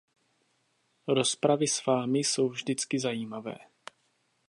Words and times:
Rozpravy 1.07 1.67
s 1.67 1.85
vámi 1.85 2.19
jsou 2.19 2.49
vždycky 2.49 2.99
zajímavé! 2.99 3.55